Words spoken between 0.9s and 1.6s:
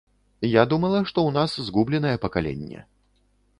што ў нас